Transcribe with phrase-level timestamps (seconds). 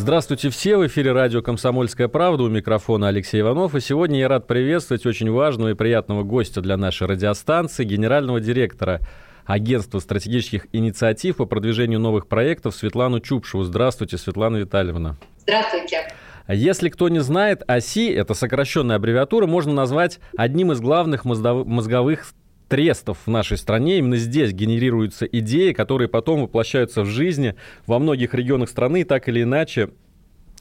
[0.00, 3.74] Здравствуйте все, в эфире радио «Комсомольская правда», у микрофона Алексей Иванов.
[3.74, 9.02] И сегодня я рад приветствовать очень важного и приятного гостя для нашей радиостанции, генерального директора
[9.44, 13.62] Агентства стратегических инициатив по продвижению новых проектов Светлану Чупшеву.
[13.62, 15.18] Здравствуйте, Светлана Витальевна.
[15.42, 16.14] Здравствуйте.
[16.48, 22.24] Если кто не знает, ОСИ, это сокращенная аббревиатура, можно назвать одним из главных мозговых
[22.70, 23.98] трестов в нашей стране.
[23.98, 27.56] Именно здесь генерируются идеи, которые потом воплощаются в жизни
[27.86, 29.90] во многих регионах страны, так или иначе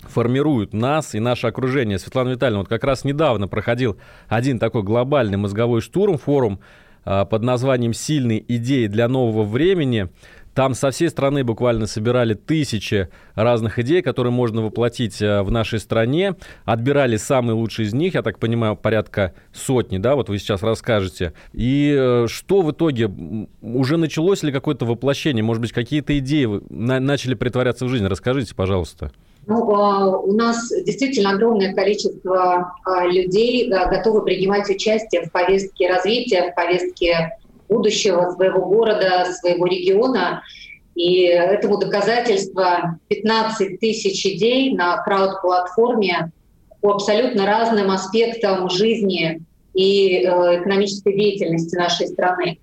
[0.01, 1.99] формируют нас и наше окружение.
[1.99, 6.59] Светлана Витальевна, вот как раз недавно проходил один такой глобальный мозговой штурм, форум
[7.05, 10.09] а, под названием «Сильные идеи для нового времени».
[10.59, 15.79] Там со всей страны буквально собирали тысячи разных идей, которые можно воплотить э, в нашей
[15.79, 16.35] стране.
[16.65, 21.31] Отбирали самые лучшие из них, я так понимаю, порядка сотни, да, вот вы сейчас расскажете.
[21.53, 23.09] И э, что в итоге?
[23.61, 25.45] Уже началось ли какое-то воплощение?
[25.45, 28.05] Может быть, какие-то идеи начали притворяться в жизнь?
[28.07, 29.13] Расскажите, пожалуйста.
[29.47, 36.51] Ну, а, у нас действительно огромное количество а, людей готовы принимать участие в повестке развития,
[36.51, 37.31] в повестке
[37.69, 40.43] будущего своего города, своего региона.
[40.95, 46.31] И этому доказательство 15 тысяч идей на крауд-платформе
[46.81, 49.41] по абсолютно разным аспектам жизни
[49.73, 52.59] и э, экономической деятельности нашей страны.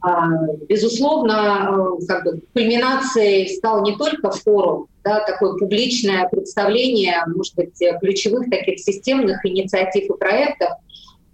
[0.00, 0.28] А,
[0.68, 7.78] безусловно, э, как бы кульминацией стал не только форум, да, такое публичное представление, может быть,
[8.00, 10.70] ключевых таких системных инициатив и проектов,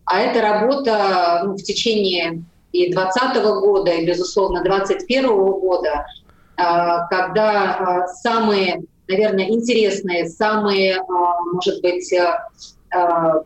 [0.05, 2.43] а это работа ну, в течение
[2.73, 6.07] и 2020 года, и, безусловно, 2021 года,
[6.57, 12.13] а, когда а, самые, наверное, интересные, самые, а, может быть,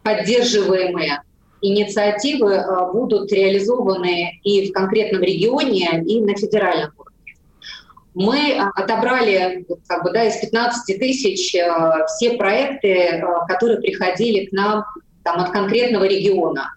[0.03, 1.23] поддерживаемые
[1.63, 7.37] инициативы будут реализованы и в конкретном регионе, и на федеральном уровне.
[8.13, 11.55] Мы отобрали как бы, да, из 15 тысяч
[12.09, 14.85] все проекты, которые приходили к нам
[15.23, 16.76] там, от конкретного региона.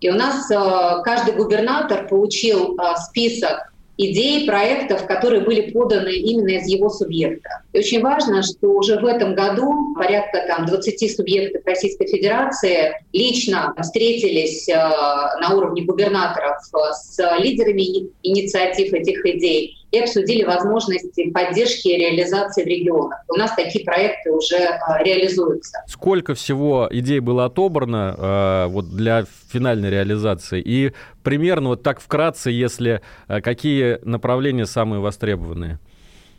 [0.00, 6.56] И у нас э, каждый губернатор получил э, список идей, проектов, которые были поданы именно
[6.56, 7.50] из его субъекта.
[7.74, 13.74] И очень важно, что уже в этом году порядка там, 20 субъектов Российской Федерации лично
[13.78, 16.56] встретились э, на уровне губернаторов
[16.92, 23.24] с лидерами инициатив этих идей и обсудили возможности поддержки и реализации в регионах.
[23.28, 25.82] У нас такие проекты уже а, реализуются.
[25.86, 30.62] Сколько всего идей было отобрано э, вот для финальной реализации?
[30.64, 30.92] И
[31.22, 35.78] примерно вот так вкратце, если э, какие направления самые востребованные?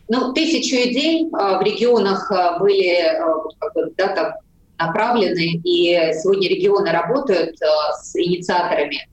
[0.08, 3.18] Ну, тысячу идей в регионах были
[3.98, 4.34] да, там,
[4.78, 7.56] направлены, и сегодня регионы работают
[8.02, 9.11] с инициаторами а,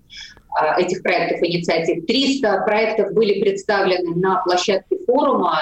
[0.79, 2.07] этих проектов, инициатив.
[2.07, 5.61] 300 проектов были представлены на площадке форума,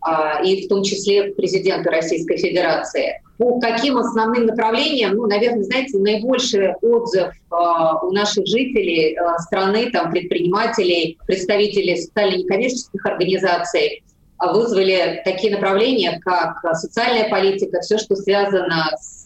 [0.00, 3.20] а, и в том числе президенту Российской Федерации.
[3.36, 10.10] По каким основным направлениям, ну, наверное, знаете, наибольший отзыв а, у наших жителей страны, там,
[10.10, 14.02] предпринимателей, представителей социально-некоммерческих организаций
[14.40, 19.24] вызвали такие направления, как социальная политика, все, что связано с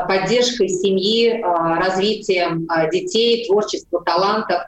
[0.00, 4.62] поддержкой семьи, э, развитием э, детей, творчества, талантов.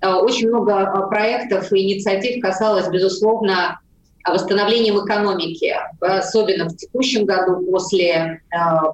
[0.00, 3.80] Очень много проектов и инициатив касалось, безусловно,
[4.24, 8.40] восстановлением экономики, особенно в текущем году после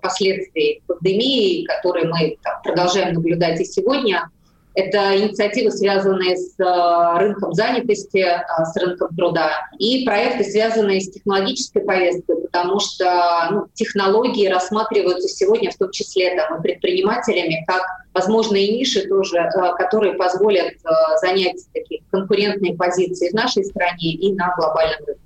[0.00, 4.30] последствий пандемии, которые мы продолжаем наблюдать и сегодня–
[4.74, 11.10] это инициативы, связанные с э, рынком занятости, э, с рынком труда, и проекты, связанные с
[11.10, 13.04] технологической повесткой, потому что
[13.50, 19.50] ну, технологии рассматриваются сегодня в том числе там, и предпринимателями как возможные ниши тоже, э,
[19.78, 20.74] которые позволят
[21.20, 25.20] занять такие конкурентные позиции в нашей стране и на глобальном рынке.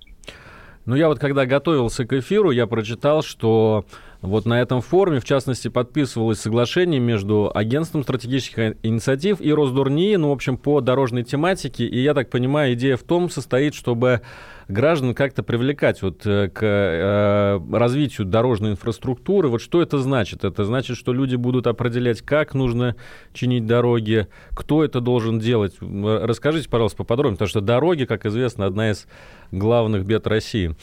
[0.84, 3.84] Ну, я вот когда готовился к эфиру, я прочитал, что
[4.20, 10.30] вот на этом форуме, в частности, подписывалось соглашение между Агентством стратегических инициатив и Росдурни, ну,
[10.30, 11.86] в общем, по дорожной тематике.
[11.86, 14.22] И я так понимаю, идея в том состоит, чтобы
[14.66, 19.48] граждан как-то привлекать вот э, к э, развитию дорожной инфраструктуры.
[19.48, 20.44] Вот что это значит?
[20.44, 22.96] Это значит, что люди будут определять, как нужно
[23.32, 25.76] чинить дороги, кто это должен делать.
[25.80, 29.06] Расскажите, пожалуйста, поподробнее, потому что дороги, как известно, одна из
[29.52, 30.74] главных бед России.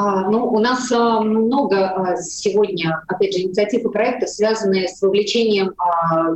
[0.00, 5.02] А, ну, у нас а, много а, сегодня, опять же, инициатив и проектов, связанные с
[5.02, 5.74] вовлечением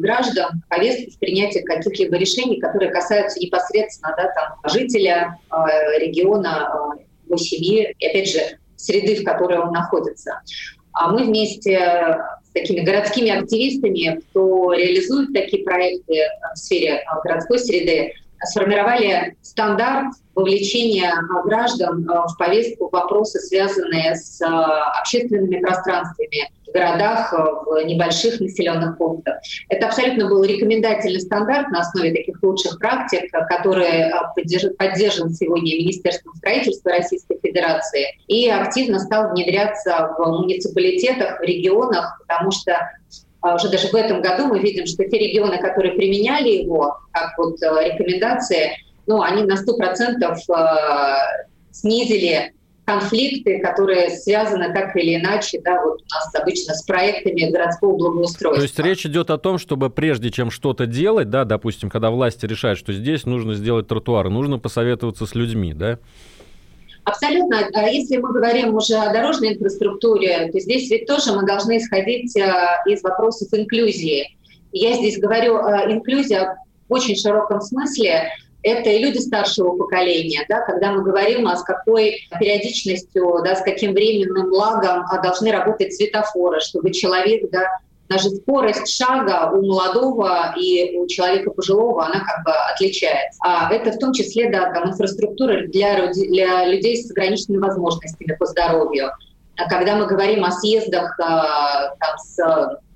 [0.01, 5.39] граждан в повестку в принятие каких-либо решений, которые касаются непосредственно да, там, жителя
[6.01, 8.41] региона, его семьи и, опять же,
[8.75, 10.41] среды, в которой он находится.
[10.93, 11.79] А мы вместе
[12.43, 16.15] с такими городскими активистами, кто реализует такие проекты
[16.53, 18.13] в сфере городской среды,
[18.45, 21.13] сформировали стандарт вовлечения
[21.45, 28.41] граждан э, в повестку вопросы, связанные с э, общественными пространствами в городах, э, в небольших
[28.41, 29.37] населенных пунктах.
[29.69, 34.11] Это абсолютно был рекомендательный стандарт на основе таких лучших практик, который
[34.79, 42.51] поддержан сегодня Министерством строительства Российской Федерации и активно стал внедряться в муниципалитетах, в регионах, потому
[42.51, 42.75] что
[43.43, 47.61] уже даже в этом году мы видим, что те регионы, которые применяли его как вот
[47.63, 48.73] э, рекомендации,
[49.07, 52.53] ну, они на 100% э, снизили
[52.85, 58.57] конфликты, которые связаны так или иначе, да, вот у нас обычно с проектами городского благоустройства.
[58.57, 62.45] То есть речь идет о том, чтобы прежде чем что-то делать, да, допустим, когда власти
[62.47, 65.99] решают, что здесь нужно сделать тротуары, нужно посоветоваться с людьми, да?
[67.05, 67.69] Абсолютно.
[67.75, 72.37] А если мы говорим уже о дорожной инфраструктуре, то здесь ведь тоже мы должны исходить
[72.37, 72.53] э,
[72.87, 74.37] из вопросов инклюзии.
[74.73, 76.57] Я здесь говорю инклюзия
[76.89, 78.31] в очень широком смысле.
[78.63, 83.63] Это и люди старшего поколения, да, когда мы говорим, а с какой периодичностью, да, с
[83.63, 87.67] каким временным лагом а, должны работать светофоры, чтобы человек да,
[88.13, 93.39] даже скорость шага у молодого и у человека пожилого, она как бы отличается.
[93.45, 98.47] А это в том числе, да, там, инфраструктура для, для людей с ограниченными возможностями по
[98.47, 99.11] здоровью.
[99.57, 102.37] А когда мы говорим о съездах а, там, с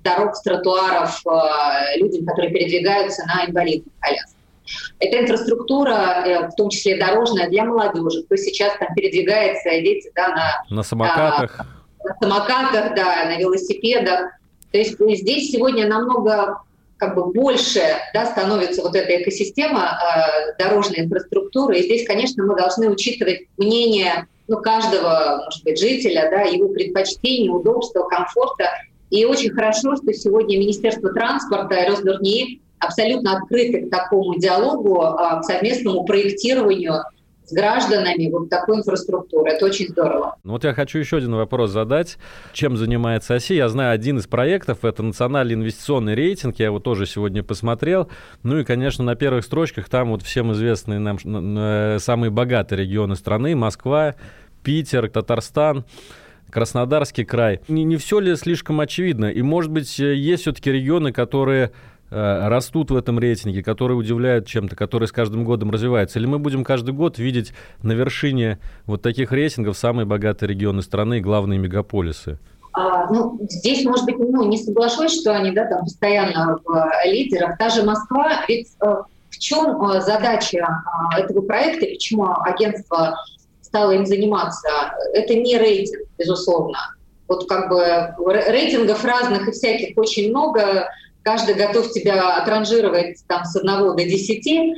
[0.03, 4.33] дорог, с тротуаров а, людям, которые передвигаются на инвалидных колясках.
[4.99, 10.27] Это инфраструктура, э, в том числе дорожная, для молодежи, кто сейчас там передвигается, дети да,
[10.29, 11.59] на, на самокатах.
[11.59, 11.65] На,
[12.03, 14.36] на самокатах, да, на велосипедах.
[14.71, 16.61] То есть здесь сегодня намного
[16.97, 17.81] как бы больше
[18.13, 21.79] да, становится вот эта экосистема э, дорожной инфраструктуры.
[21.79, 27.49] И здесь, конечно, мы должны учитывать мнение ну, каждого, может быть, жителя, да, его предпочтений,
[27.49, 28.69] удобства, комфорта.
[29.09, 35.39] И очень хорошо, что сегодня Министерство транспорта и Росдорни абсолютно открыты к такому диалогу, э,
[35.39, 37.03] к совместному проектированию
[37.47, 39.51] с гражданами вот такой инфраструктуры.
[39.51, 40.35] Это очень здорово.
[40.43, 42.17] Ну вот я хочу еще один вопрос задать.
[42.51, 43.53] Чем занимается ОСИ?
[43.53, 48.09] Я знаю один из проектов, это национальный инвестиционный рейтинг, я его тоже сегодня посмотрел.
[48.43, 53.15] Ну и, конечно, на первых строчках там вот всем известные нам э, самые богатые регионы
[53.15, 54.15] страны, Москва,
[54.63, 55.85] Питер, Татарстан.
[56.49, 57.59] Краснодарский край.
[57.67, 59.25] Не, не все ли слишком очевидно?
[59.25, 61.71] И, может быть, э, есть все-таки регионы, которые
[62.09, 66.19] растут в этом рейтинге, которые удивляют чем-то, которые с каждым годом развиваются?
[66.19, 71.17] Или мы будем каждый год видеть на вершине вот таких рейтингов самые богатые регионы страны
[71.17, 72.39] и главные мегаполисы?
[72.77, 77.11] А, ну, здесь, может быть, ну, не соглашусь, что они да, там постоянно в э,
[77.11, 77.57] лидерах.
[77.57, 78.95] Та же Москва, ведь э,
[79.31, 80.67] в чем задача
[81.17, 83.17] этого проекта и почему агентство
[83.61, 84.67] стало им заниматься?
[85.13, 86.77] Это не рейтинг, безусловно.
[87.27, 88.13] Вот как бы
[88.47, 90.87] рейтингов разных и всяких очень много,
[91.27, 94.75] каждый готов тебя отранжировать там с одного до десяти.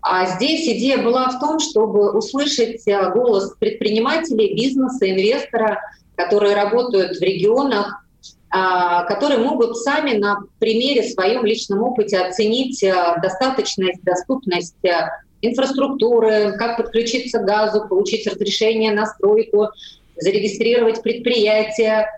[0.00, 5.80] А здесь идея была в том, чтобы услышать э, голос предпринимателей, бизнеса, инвестора,
[6.16, 8.04] которые работают в регионах,
[8.50, 15.08] а, которые могут сами на примере своем личном опыте оценить э, достаточность, доступность э,
[15.40, 19.68] инфраструктуры, как подключиться к газу, получить разрешение на стройку,
[20.16, 22.08] зарегистрировать предприятие,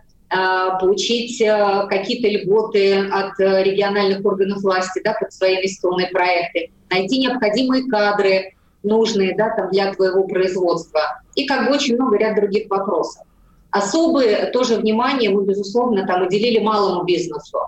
[0.80, 7.18] получить а, какие-то льготы от э, региональных органов власти да, под свои инвестиционные проекты, найти
[7.18, 11.22] необходимые кадры, нужные да, там, для твоего производства.
[11.34, 13.22] И как бы очень много ряд других вопросов.
[13.70, 17.58] Особое тоже внимание мы, безусловно, там уделили малому бизнесу.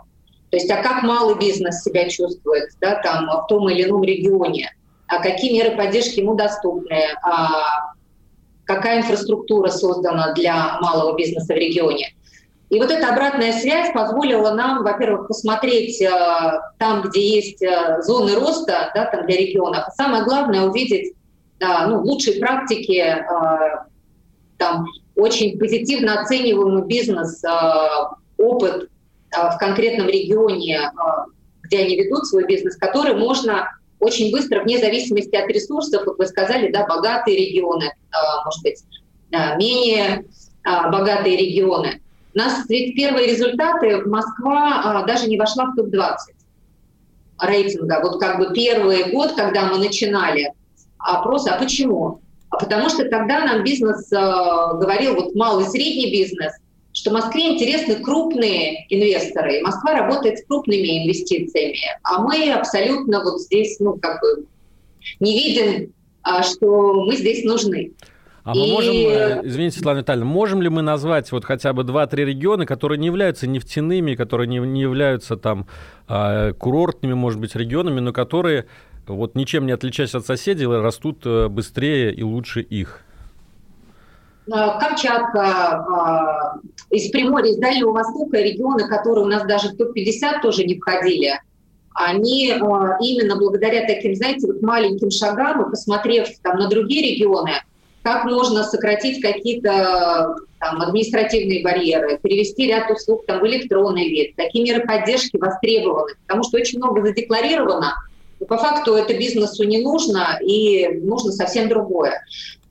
[0.50, 4.70] То есть, а как малый бизнес себя чувствует да, там, в том или ином регионе,
[5.08, 7.92] а какие меры поддержки ему доступны, а
[8.64, 12.14] какая инфраструктура создана для малого бизнеса в регионе.
[12.68, 16.10] И вот эта обратная связь позволила нам, во-первых, посмотреть э,
[16.78, 19.84] там, где есть э, зоны роста да, там для регионов.
[19.86, 21.14] А самое главное увидеть
[21.60, 23.86] э, ну, лучшие практики, э,
[24.58, 27.42] там, очень позитивно оцениваемый бизнес,
[28.36, 28.90] опыт
[29.30, 30.90] в конкретном регионе,
[31.62, 36.26] где они ведут свой бизнес, который можно очень быстро, вне зависимости от ресурсов, как вы
[36.26, 37.92] сказали, да, богатые регионы,
[38.44, 38.82] может быть,
[39.56, 40.26] менее
[40.64, 42.00] богатые регионы–
[42.36, 46.16] у нас ведь первые результаты Москва а, даже не вошла в топ-20
[47.40, 48.00] рейтинга.
[48.02, 50.52] Вот как бы первый год, когда мы начинали
[50.98, 52.20] опрос, а почему?
[52.50, 56.52] А потому что тогда нам бизнес э, говорил, вот малый и средний бизнес,
[56.92, 63.40] что Москве интересны крупные инвесторы, и Москва работает с крупными инвестициями, а мы абсолютно вот
[63.40, 64.46] здесь, ну, как бы
[65.20, 67.92] не видим, а, что мы здесь нужны.
[68.46, 68.72] А мы и...
[68.72, 72.96] можем, э, извините, Светлана Витальевна, можем ли мы назвать вот хотя бы 2-3 региона, которые
[72.96, 75.66] не являются нефтяными, которые не, не являются там
[76.06, 78.66] а, курортными, может быть, регионами, но которые
[79.08, 83.00] вот ничем не отличаясь от соседей, растут э, быстрее и лучше их?
[84.46, 86.60] Э, Камчатка,
[86.90, 91.32] из Приморья, из Дальнего Востока, регионы, которые у нас даже в топ-50 тоже не входили,
[91.94, 97.50] они именно благодаря таким, знаете, вот маленьким шагам и посмотрев там, на другие регионы,
[98.06, 104.36] как можно сократить какие-то там, административные барьеры, перевести ряд услуг там, в электронный вид.
[104.36, 107.94] Такие меры поддержки востребованы, потому что очень много задекларировано,
[108.38, 112.22] но по факту это бизнесу не нужно, и нужно совсем другое.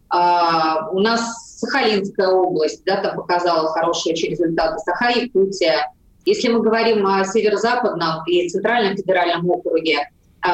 [0.07, 5.91] А, у нас Сахалинская область, да, там показала хорошие очень результаты, Саха-Якутия.
[6.23, 10.07] Если мы говорим о северо-западном и центральном федеральном округе,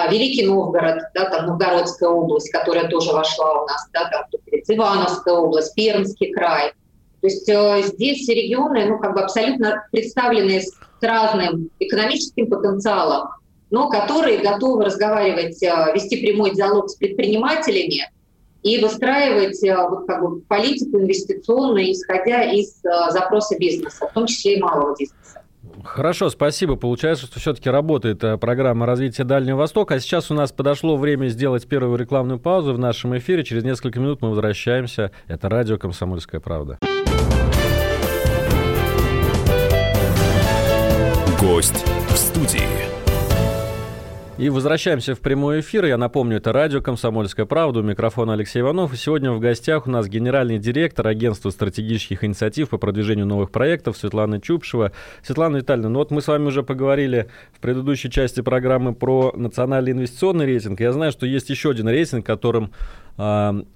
[0.10, 4.24] Великий Новгород, да, там Новгородская область, которая тоже вошла у нас, да, там
[4.68, 6.74] Ивановская область, Пермский край.
[7.22, 13.30] То есть э, здесь регионы ну, как бы абсолютно представлены с разным экономическим потенциалом,
[13.70, 18.10] но которые готовы разговаривать, э, вести прямой диалог с предпринимателями,
[18.64, 24.28] и выстраивать э, вот, как бы, политику инвестиционную, исходя из э, запроса бизнеса, в том
[24.28, 25.21] числе и малого бизнеса.
[25.84, 26.76] Хорошо, спасибо.
[26.76, 29.96] Получается, что все-таки работает э, программа развития Дальнего Востока.
[29.96, 33.44] А сейчас у нас подошло время сделать первую рекламную паузу в нашем эфире.
[33.44, 35.12] Через несколько минут мы возвращаемся.
[35.28, 36.80] Это радио «Комсомольская правда».
[41.40, 43.00] Гость в студии.
[44.42, 45.86] И возвращаемся в прямой эфир.
[45.86, 47.82] Я напомню, это радио «Комсомольская правда».
[47.82, 48.92] У микрофона Алексей Иванов.
[48.92, 53.98] И сегодня в гостях у нас генеральный директор агентства стратегических инициатив по продвижению новых проектов
[53.98, 54.94] Светлана Чупшева.
[55.22, 59.92] Светлана Витальевна, ну вот мы с вами уже поговорили в предыдущей части программы про национальный
[59.92, 60.80] инвестиционный рейтинг.
[60.80, 62.72] Я знаю, что есть еще один рейтинг, которым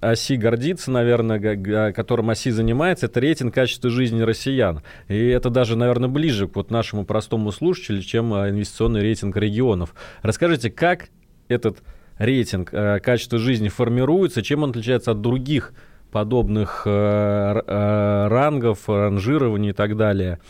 [0.00, 4.82] оси гордится, наверное, которым оси занимается, это рейтинг качества жизни россиян.
[5.06, 9.94] И это даже, наверное, ближе к вот нашему простому слушателю, чем а, инвестиционный рейтинг регионов.
[10.22, 11.10] Расскажите, как
[11.48, 11.78] этот
[12.18, 15.74] рейтинг а, качества жизни формируется, чем он отличается от других
[16.10, 20.40] подобных рангов, ранжирований и так далее?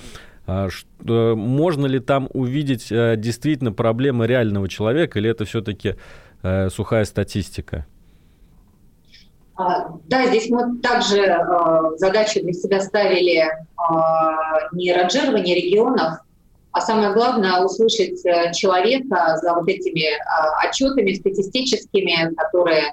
[0.46, 5.96] Можно ли там увидеть действительно проблемы реального человека, или это все-таки
[6.68, 7.84] сухая статистика?
[9.56, 13.50] А, да, здесь мы также э, задачу для себя ставили э,
[14.72, 16.18] не ранжирование регионов,
[16.72, 22.92] а самое главное услышать э, человека за вот этими э, отчетами статистическими, которые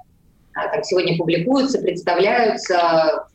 [0.53, 3.27] там, сегодня публикуются, представляются,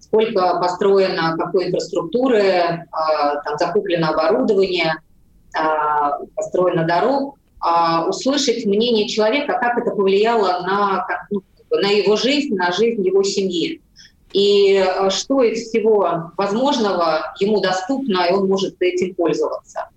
[0.00, 2.86] сколько построено какой инфраструктуры,
[3.44, 4.94] там закуплено оборудование,
[6.34, 12.72] построено дорог, э, услышать мнение человека, как это повлияло на ну, на его жизнь, на
[12.72, 13.80] жизнь его семьи.
[14.32, 19.88] И э, что из всего возможного ему доступно, и он может этим пользоваться.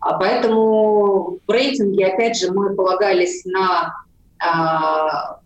[0.00, 3.94] А поэтому в рейтинге, опять же, мы полагались на
[4.38, 5.38] а,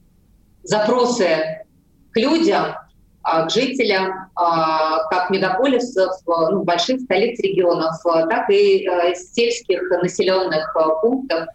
[0.65, 1.65] запросы
[2.11, 2.75] к людям,
[3.23, 10.75] а, к жителям, а, как мегаполисов, ну, больших столиц регионов, так и а, сельских населенных
[11.03, 11.49] пунктов,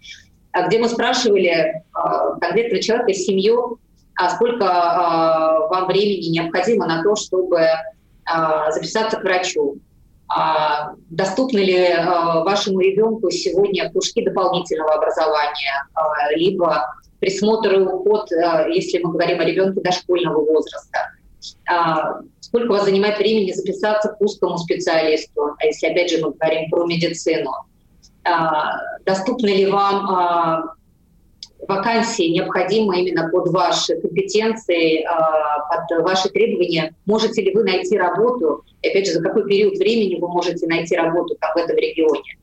[0.67, 1.83] где мы спрашивали
[2.39, 3.79] конкретного человека, семью,
[4.15, 7.67] а сколько а, вам времени необходимо на то, чтобы
[8.25, 9.77] а, записаться к врачу.
[10.27, 11.95] А, доступны ли
[12.43, 15.87] вашему ребенку сегодня кружки дополнительного образования,
[16.35, 16.85] либо
[17.19, 18.29] присмотр и уход,
[18.69, 21.11] если мы говорим о ребенке дошкольного возраста.
[22.39, 26.69] Сколько у вас занимает времени записаться к узкому специалисту, а если, опять же, мы говорим
[26.69, 27.51] про медицину.
[29.05, 30.73] Доступны ли вам
[31.67, 36.93] вакансии необходимы именно под ваши компетенции, а, под ваши требования.
[37.05, 38.63] Можете ли вы найти работу?
[38.81, 42.37] И опять же, за какой период времени вы можете найти работу там, в этом регионе?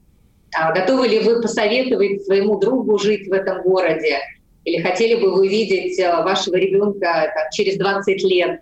[0.55, 4.19] А, готовы ли вы посоветовать своему другу жить в этом городе?
[4.65, 8.61] Или хотели бы вы видеть а, вашего ребенка там, через 20 лет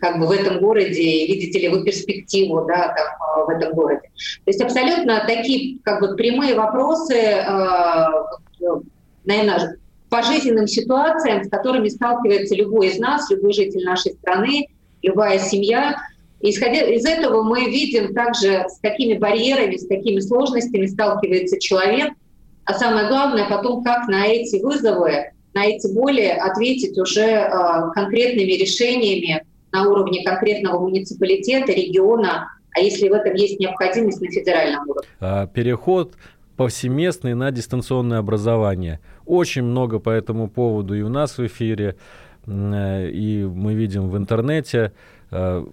[0.00, 4.10] как бы в этом городе, и видите ли вы перспективу да, там, в этом городе.
[4.44, 7.44] То есть абсолютно такие как бы прямые вопросы,
[9.24, 9.76] наверное,
[10.08, 14.68] по жизненным ситуациям, с которыми сталкивается любой из нас, любой житель нашей страны,
[15.02, 15.96] любая семья.
[16.40, 22.12] исходя из этого мы видим также, с какими барьерами, с какими сложностями сталкивается человек,
[22.64, 27.48] а самое главное потом, как на эти вызовы, на эти боли ответить уже
[27.94, 34.88] конкретными решениями на уровне конкретного муниципалитета, региона, а если в этом есть необходимость на федеральном
[34.88, 35.08] уровне.
[35.20, 36.14] А, переход
[36.56, 39.00] повсеместный на дистанционное образование.
[39.24, 41.96] Очень много по этому поводу и у нас в эфире,
[42.46, 44.92] э, и мы видим в интернете
[45.30, 45.66] э,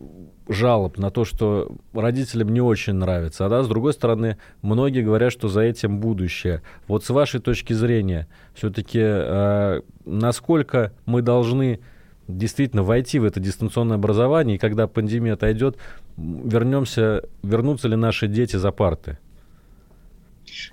[0.50, 3.46] жалоб на то, что родителям не очень нравится.
[3.46, 6.62] А да, с другой стороны, многие говорят, что за этим будущее.
[6.88, 11.80] Вот с вашей точки зрения, все-таки э, насколько мы должны
[12.28, 15.78] действительно войти в это дистанционное образование, и когда пандемия отойдет,
[16.18, 19.18] вернемся, вернутся ли наши дети за парты?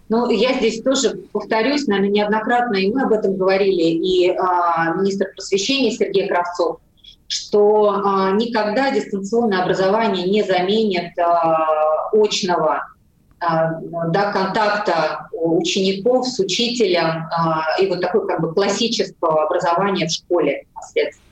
[0.08, 5.26] Ну, я здесь тоже повторюсь, наверное, неоднократно, и мы об этом говорили, и а, министр
[5.34, 6.78] просвещения Сергей Кравцов,
[7.28, 12.82] что а, никогда дистанционное образование не заменит а, очного
[13.38, 13.70] а,
[14.08, 20.66] да, контакта учеников с учителем а, и вот такое как бы классического образования в школе
[20.68, 21.26] непосредственно.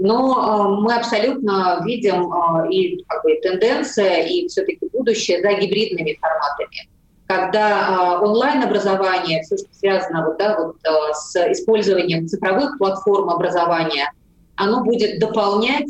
[0.00, 2.32] Но э, мы абсолютно видим
[2.70, 6.88] и как бы, тенденция, и все-таки будущее за гибридными форматами.
[7.28, 14.10] Когда э, онлайн-образование, все, что связано вот, да, вот, э, с использованием цифровых платформ образования,
[14.56, 15.88] оно будет дополнять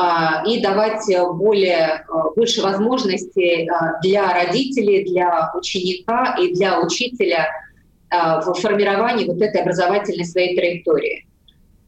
[0.00, 0.04] э,
[0.48, 3.68] и давать более, больше возможностей
[4.02, 7.48] для родителей, для ученика и для учителя
[8.10, 11.26] в формировании вот этой образовательной своей траектории.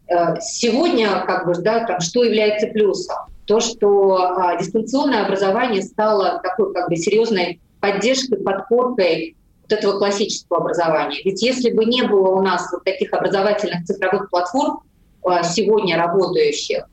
[0.08, 3.16] Э, сегодня, как бы, да, там, что является плюсом?
[3.46, 10.60] То, что а, дистанционное образование стало такой как бы серьезной поддержкой, подпоркой вот этого классического
[10.60, 11.20] образования.
[11.24, 14.80] Ведь если бы не было у нас вот таких образовательных цифровых платформ
[15.22, 16.84] а, сегодня работающих,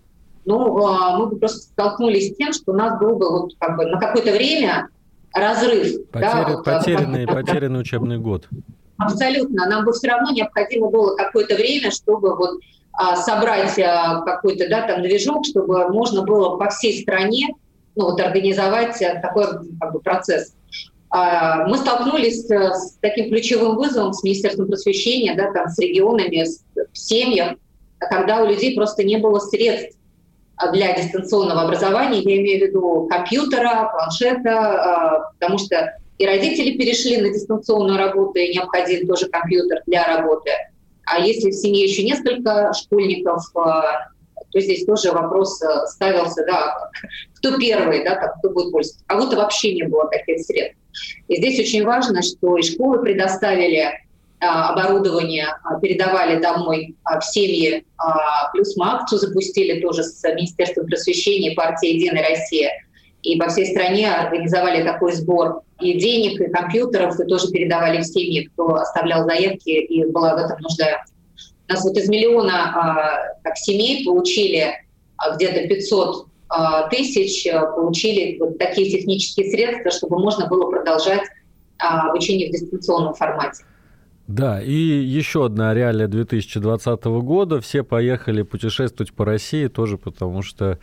[0.43, 3.77] ну, а, мы бы просто столкнулись с тем, что у нас был бы вот как
[3.77, 4.89] бы на какое-то время
[5.33, 6.10] разрыв.
[6.12, 8.50] Потери, да, потерянный, вот, потерянный учебный год.
[8.98, 9.67] Абсолютно.
[9.67, 12.60] Нам бы все равно необходимо было какое-то время, чтобы вот
[12.91, 17.55] а, собрать какой-то да, там движок, чтобы можно было по всей стране
[17.95, 19.45] ну, вот, организовать такой
[19.79, 20.53] как бы, процесс.
[21.13, 27.58] Мы столкнулись с таким ключевым вызовом с Министерством просвещения, да, там, с регионами, с, в
[28.00, 29.98] когда у людей просто не было средств
[30.71, 37.30] для дистанционного образования, я имею в виду компьютера, планшета, потому что и родители перешли на
[37.30, 40.52] дистанционную работу, и необходим тоже компьютер для работы.
[41.06, 44.10] А если в семье еще несколько школьников, а,
[44.52, 46.91] то здесь тоже вопрос э, ставился, да,
[47.38, 49.04] кто первый, да, кто будет пользоваться.
[49.08, 50.78] А вот вообще не было таких средств.
[51.27, 53.91] И здесь очень важно, что и школы предоставили
[54.39, 57.86] а, оборудование, а, передавали домой в семьи,
[58.54, 62.71] плюс мы акцию запустили тоже с Министерством просвещения и «Единая Россия»,
[63.23, 68.06] и по всей стране организовали такой сбор и денег, и компьютеров, и тоже передавали в
[68.06, 71.04] семьи, кто оставлял заявки и была в этом нужда.
[71.69, 74.73] У нас вот из миллиона как, семей получили
[75.17, 76.30] а, где-то 500 а,
[76.90, 81.24] тысяч, а, получили вот такие технические средства, чтобы можно было продолжать
[81.78, 83.64] обучение в дистанционном формате.
[84.28, 87.60] Да, и еще одна реалия 2020 года.
[87.60, 90.78] Все поехали путешествовать по России тоже потому, что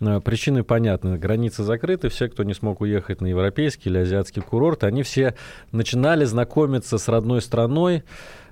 [0.00, 1.18] Э, причины понятны.
[1.18, 2.08] Границы закрыты.
[2.08, 5.34] Все, кто не смог уехать на европейский или азиатский курорт, они все
[5.72, 8.04] начинали знакомиться с родной страной.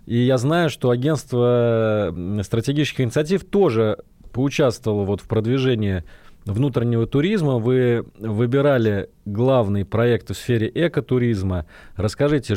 [0.07, 3.99] И я знаю, что агентство стратегических инициатив тоже
[4.33, 6.05] поучаствовало вот в продвижении
[6.47, 7.59] внутреннего туризма.
[7.59, 11.67] Вы выбирали главные проекты в сфере экотуризма.
[11.97, 12.55] Расскажите,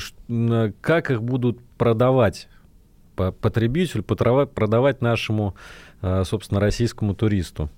[0.82, 2.48] как их будут продавать
[3.16, 5.56] потребителю, продавать нашему,
[6.02, 7.70] э, собственно, российскому туристу?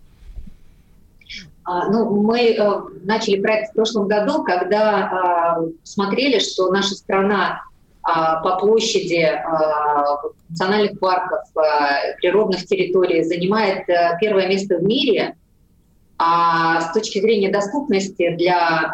[1.64, 7.64] А, ну, мы э, начали проект в прошлом году, когда а, смотрели, что наша страна
[8.04, 9.30] а, по площади
[10.50, 11.40] национальных парков,
[12.18, 15.36] природных территорий занимает э, первое место в мире,
[16.24, 18.92] а с точки зрения доступности для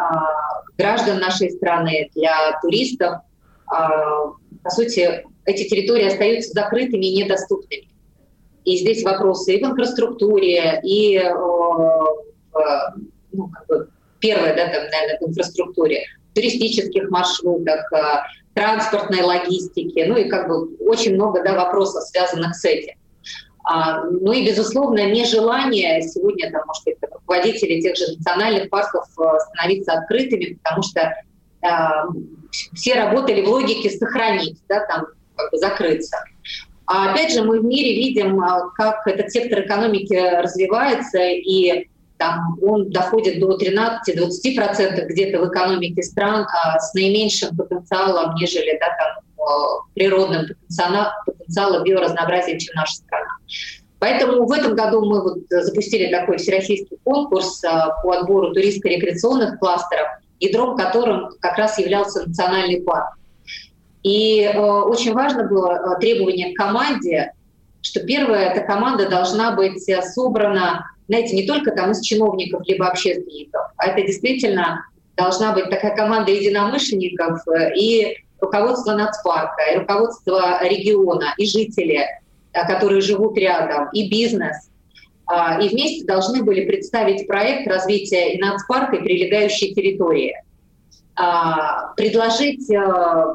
[0.77, 3.15] граждан нашей страны, для туристов,
[3.67, 7.89] по сути, эти территории остаются закрытыми и недоступными.
[8.63, 11.21] И здесь вопросы и в инфраструктуре, и
[13.33, 18.19] ну, как бы первое, да, там, наверное, в инфраструктуре, туристических маршрутах, э,
[18.53, 22.95] транспортной логистике, ну и как бы очень много да, вопросов, связанных с этим.
[23.69, 29.23] А, ну и, безусловно, нежелание сегодня, там, может быть, руководителей тех же национальных парков э,
[29.49, 31.13] становиться открытыми, потому что
[31.61, 32.05] а,
[32.73, 36.17] все работали в логике сохранить, да, там, как бы закрыться.
[36.85, 38.41] А опять же, мы в мире видим,
[38.75, 46.47] как этот сектор экономики развивается, и там он доходит до 13-20% где-то в экономике стран
[46.47, 49.23] а с наименьшим потенциалом, нежели да, там,
[49.93, 50.45] природным
[51.25, 53.26] потенциалом биоразнообразия, чем наша страна.
[53.99, 57.61] Поэтому в этом году мы вот запустили такой всероссийский конкурс
[58.03, 60.07] по отбору туристско-рекреационных кластеров,
[60.39, 63.17] ядром которым как раз являлся национальный парк.
[64.03, 67.33] И э, очень важно было требование к команде,
[67.81, 69.83] что первое, эта команда должна быть
[70.13, 75.95] собрана, знаете, не только там из чиновников либо общественников, а это действительно должна быть такая
[75.95, 82.21] команда единомышленников э, и руководство нацпарка, и руководство региона, и жители, э,
[82.65, 84.69] которые живут рядом, и бизнес.
[85.25, 90.35] А, и вместе должны были представить проект развития и нацпарка, и прилегающей территории.
[91.15, 93.33] А, предложить э,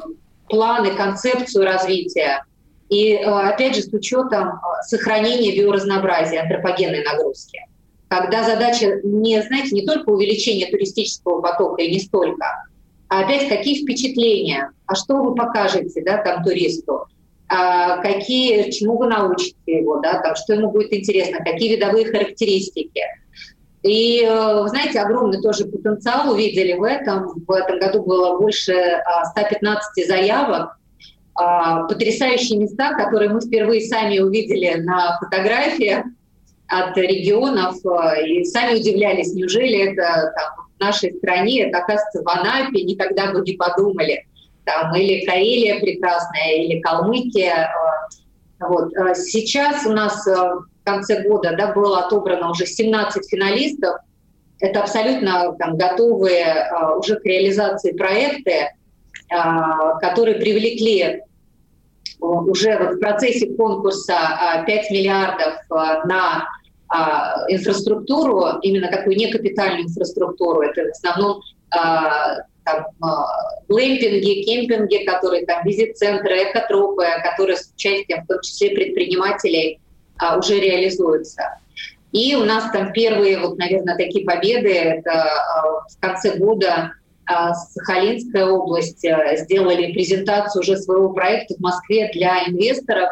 [0.49, 2.43] планы, концепцию развития.
[2.89, 7.59] И, опять же, с учетом сохранения биоразнообразия, антропогенной нагрузки
[8.13, 12.45] когда задача не, знаете, не только увеличение туристического потока и не столько,
[13.07, 17.05] а опять какие впечатления, а что вы покажете да, там, туристу, а
[18.01, 23.01] какие, чему вы научите его, да, там, что ему будет интересно, какие видовые характеристики.
[23.83, 27.43] И, э, вы знаете, огромный тоже потенциал увидели в этом.
[27.45, 28.73] В этом году было больше
[29.31, 30.77] 115 а, заявок.
[31.35, 36.05] А, потрясающие места, которые мы впервые сами увидели на фотографиях
[36.67, 42.29] от регионов э, и сами удивлялись, неужели это там, в нашей стране, это оказывается в
[42.29, 44.25] Анапе, никогда бы не подумали.
[44.65, 47.69] Там, или Карелия прекрасная, или Калмыкия.
[47.69, 48.93] Э, вот.
[48.95, 53.97] Э, сейчас у нас в конце года да, было отобрано уже 17 финалистов.
[54.59, 58.69] Это абсолютно там, готовые уже к реализации проекты,
[59.99, 61.21] которые привлекли
[62.19, 65.55] уже вот в процессе конкурса 5 миллиардов
[66.05, 66.47] на
[67.49, 70.61] инфраструктуру, именно такую некапитальную инфраструктуру.
[70.61, 71.41] Это в основном
[72.63, 72.85] там,
[73.73, 79.79] глэмпинги, кемпинги, которые там визит-центры, экотропы, которые с участием в том числе предпринимателей
[80.19, 81.57] а, уже реализуются.
[82.11, 86.93] И у нас там первые, вот, наверное, такие победы, это а, в конце года
[87.25, 93.09] а, Сахалинская область сделали презентацию уже своего проекта в Москве для инвесторов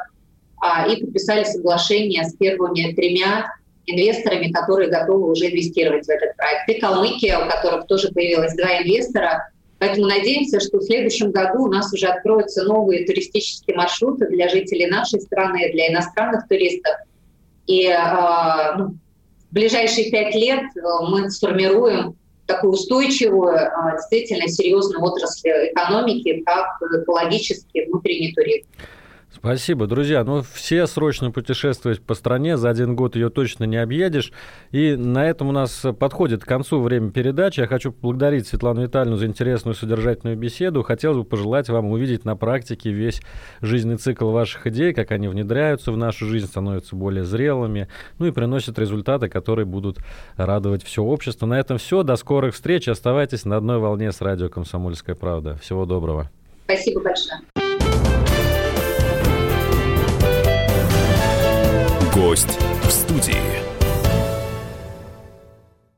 [0.87, 3.51] и подписали соглашение с первыми тремя
[3.87, 6.69] инвесторами, которые готовы уже инвестировать в этот проект.
[6.69, 9.49] И Калмыкия, у которых тоже появилось два инвестора.
[9.81, 14.85] Поэтому надеемся, что в следующем году у нас уже откроются новые туристические маршруты для жителей
[14.85, 16.93] нашей страны, для иностранных туристов.
[17.65, 22.15] И э, ну, в ближайшие пять лет э, мы сформируем
[22.45, 26.67] такую устойчивую, э, действительно серьезную отрасль экономики, как
[27.01, 28.67] экологический внутренний туризм.
[29.33, 30.23] Спасибо, друзья.
[30.23, 34.31] Ну, все срочно путешествовать по стране, за один год ее точно не объедешь.
[34.71, 37.61] И на этом у нас подходит к концу время передачи.
[37.61, 40.83] Я хочу поблагодарить Светлану Витальевну за интересную содержательную беседу.
[40.83, 43.21] Хотелось бы пожелать вам увидеть на практике весь
[43.61, 47.87] жизненный цикл ваших идей, как они внедряются в нашу жизнь, становятся более зрелыми,
[48.19, 49.99] ну и приносят результаты, которые будут
[50.35, 51.45] радовать все общество.
[51.45, 52.03] На этом все.
[52.03, 52.89] До скорых встреч.
[52.89, 55.55] Оставайтесь на одной волне с радио «Комсомольская правда».
[55.57, 56.29] Всего доброго.
[56.65, 57.60] Спасибо большое.
[62.21, 63.70] Гость в студии.